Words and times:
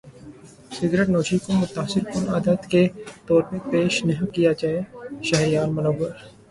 cigarette 0.77 1.07
نوشی 1.09 1.37
کو 1.43 1.51
متاثر 1.53 2.03
کن 2.11 2.23
عادت 2.33 2.61
کے 2.71 2.83
طور 3.27 3.41
پر 3.47 3.57
پیش 3.71 3.93
نہ 4.05 4.25
کیا 4.33 4.51
جائے 4.59 4.81
شہریار 5.23 5.67
منور 5.75 6.09